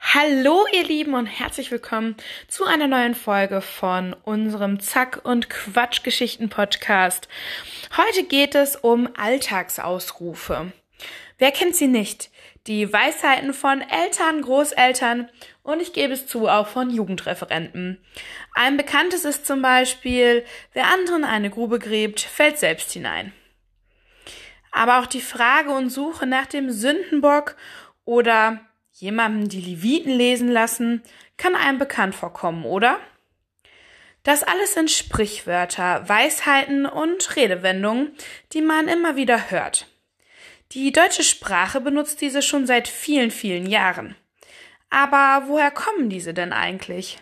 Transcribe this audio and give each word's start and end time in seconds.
Hallo 0.00 0.64
ihr 0.72 0.84
Lieben 0.84 1.12
und 1.12 1.26
herzlich 1.26 1.70
willkommen 1.70 2.16
zu 2.48 2.64
einer 2.64 2.86
neuen 2.86 3.14
Folge 3.14 3.60
von 3.60 4.16
unserem 4.24 4.80
Zack 4.80 5.20
und 5.24 5.50
Quatsch 5.50 6.02
Geschichten 6.02 6.48
Podcast. 6.48 7.28
Heute 7.94 8.24
geht 8.24 8.54
es 8.54 8.76
um 8.76 9.10
Alltagsausrufe. 9.14 10.72
Wer 11.38 11.52
kennt 11.52 11.76
sie 11.76 11.86
nicht? 11.86 12.30
Die 12.66 12.92
Weisheiten 12.92 13.54
von 13.54 13.80
Eltern, 13.80 14.42
Großeltern 14.42 15.30
und 15.62 15.80
ich 15.80 15.92
gebe 15.92 16.12
es 16.12 16.26
zu, 16.26 16.48
auch 16.48 16.66
von 16.66 16.90
Jugendreferenten. 16.90 18.04
Ein 18.54 18.76
bekanntes 18.76 19.24
ist 19.24 19.46
zum 19.46 19.62
Beispiel, 19.62 20.44
wer 20.72 20.88
anderen 20.88 21.24
eine 21.24 21.48
Grube 21.48 21.78
gräbt, 21.78 22.20
fällt 22.20 22.58
selbst 22.58 22.92
hinein. 22.92 23.32
Aber 24.72 24.98
auch 24.98 25.06
die 25.06 25.20
Frage 25.20 25.70
und 25.70 25.90
Suche 25.90 26.26
nach 26.26 26.46
dem 26.46 26.70
Sündenbock 26.70 27.56
oder 28.04 28.60
jemandem 28.92 29.48
die 29.48 29.60
Leviten 29.60 30.12
lesen 30.12 30.48
lassen, 30.48 31.02
kann 31.36 31.54
einem 31.54 31.78
bekannt 31.78 32.16
vorkommen, 32.16 32.64
oder? 32.64 32.98
Das 34.24 34.42
alles 34.42 34.74
sind 34.74 34.90
Sprichwörter, 34.90 36.08
Weisheiten 36.08 36.84
und 36.84 37.36
Redewendungen, 37.36 38.12
die 38.52 38.60
man 38.60 38.88
immer 38.88 39.14
wieder 39.14 39.50
hört. 39.50 39.86
Die 40.72 40.92
deutsche 40.92 41.22
Sprache 41.22 41.80
benutzt 41.80 42.20
diese 42.20 42.42
schon 42.42 42.66
seit 42.66 42.88
vielen, 42.88 43.30
vielen 43.30 43.66
Jahren. 43.66 44.16
Aber 44.90 45.48
woher 45.48 45.70
kommen 45.70 46.10
diese 46.10 46.34
denn 46.34 46.52
eigentlich? 46.52 47.18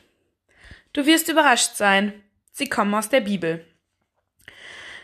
Du 0.92 1.06
wirst 1.06 1.28
überrascht 1.28 1.76
sein. 1.76 2.24
Sie 2.52 2.68
kommen 2.68 2.94
aus 2.94 3.08
der 3.08 3.20
Bibel. 3.20 3.64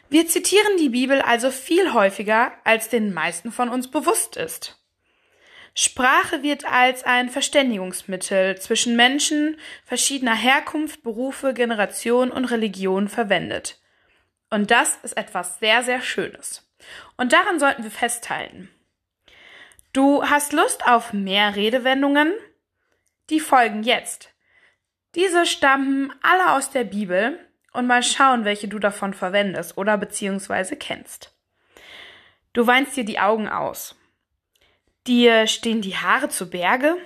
Wir 0.08 0.26
zitieren 0.26 0.76
die 0.76 0.88
Bibel 0.88 1.22
also 1.22 1.50
viel 1.50 1.92
häufiger, 1.92 2.52
als 2.64 2.88
den 2.88 3.14
meisten 3.14 3.52
von 3.52 3.68
uns 3.68 3.90
bewusst 3.90 4.36
ist. 4.36 4.78
Sprache 5.74 6.42
wird 6.42 6.66
als 6.66 7.04
ein 7.04 7.30
Verständigungsmittel 7.30 8.58
zwischen 8.58 8.96
Menschen 8.96 9.56
verschiedener 9.84 10.34
Herkunft, 10.34 11.02
Berufe, 11.02 11.54
Generation 11.54 12.30
und 12.30 12.46
Religion 12.46 13.08
verwendet. 13.08 13.80
Und 14.50 14.70
das 14.70 14.98
ist 15.02 15.16
etwas 15.16 15.60
sehr, 15.60 15.82
sehr 15.82 16.02
Schönes. 16.02 16.71
Und 17.16 17.32
daran 17.32 17.58
sollten 17.58 17.82
wir 17.82 17.90
festhalten. 17.90 18.70
Du 19.92 20.24
hast 20.24 20.52
Lust 20.52 20.86
auf 20.86 21.12
mehr 21.12 21.54
Redewendungen? 21.54 22.32
Die 23.30 23.40
folgen 23.40 23.82
jetzt. 23.82 24.30
Diese 25.14 25.44
stammen 25.44 26.12
alle 26.22 26.52
aus 26.52 26.70
der 26.70 26.84
Bibel 26.84 27.38
und 27.72 27.86
mal 27.86 28.02
schauen, 28.02 28.44
welche 28.44 28.68
du 28.68 28.78
davon 28.78 29.14
verwendest 29.14 29.76
oder 29.76 29.98
beziehungsweise 29.98 30.76
kennst. 30.76 31.34
Du 32.52 32.66
weinst 32.66 32.96
dir 32.96 33.04
die 33.04 33.18
Augen 33.18 33.48
aus. 33.48 33.96
Dir 35.06 35.46
stehen 35.46 35.82
die 35.82 35.96
Haare 35.96 36.28
zu 36.28 36.48
Berge, 36.48 36.96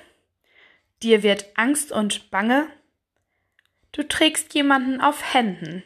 dir 1.03 1.23
wird 1.23 1.47
Angst 1.57 1.93
und 1.93 2.31
Bange, 2.31 2.69
du 3.93 4.03
trägst 4.03 4.53
jemanden 4.55 5.01
auf 5.01 5.33
Händen. 5.33 5.83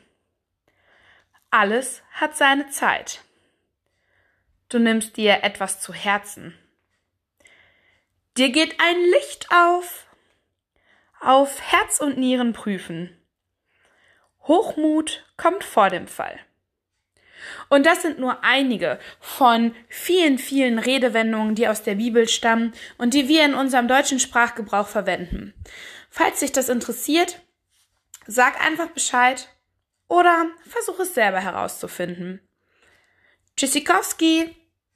Alles 1.50 2.02
hat 2.12 2.36
seine 2.36 2.68
Zeit. 2.70 3.22
Du 4.70 4.78
nimmst 4.78 5.16
dir 5.16 5.42
etwas 5.42 5.80
zu 5.80 5.92
Herzen. 5.92 6.56
Dir 8.36 8.50
geht 8.50 8.80
ein 8.80 9.00
Licht 9.00 9.48
auf. 9.50 10.06
Auf 11.20 11.60
Herz 11.60 12.00
und 12.00 12.16
Nieren 12.16 12.52
prüfen. 12.52 13.20
Hochmut 14.44 15.26
kommt 15.36 15.64
vor 15.64 15.90
dem 15.90 16.06
Fall. 16.06 16.38
Und 17.68 17.84
das 17.84 18.02
sind 18.02 18.20
nur 18.20 18.44
einige 18.44 19.00
von 19.18 19.74
vielen, 19.88 20.38
vielen 20.38 20.78
Redewendungen, 20.78 21.56
die 21.56 21.66
aus 21.66 21.82
der 21.82 21.96
Bibel 21.96 22.28
stammen 22.28 22.72
und 22.96 23.12
die 23.12 23.26
wir 23.26 23.44
in 23.44 23.54
unserem 23.54 23.88
deutschen 23.88 24.20
Sprachgebrauch 24.20 24.86
verwenden. 24.86 25.52
Falls 26.10 26.40
dich 26.40 26.52
das 26.52 26.68
interessiert, 26.68 27.40
sag 28.26 28.64
einfach 28.64 28.88
Bescheid 28.90 29.48
oder 30.06 30.46
versuch 30.68 31.00
es 31.00 31.14
selber 31.14 31.40
herauszufinden. 31.40 32.40
Tschüssikowski! 33.56 34.59